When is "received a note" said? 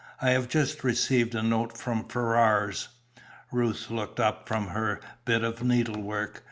0.83-1.77